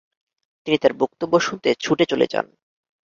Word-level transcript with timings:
তিনি 0.67 0.77
তার 0.77 0.93
বক্তব্য 0.93 1.33
শুনতে 1.39 1.69
ছুটে 1.83 2.05
চলে 2.05 2.25
যান। 2.33 2.45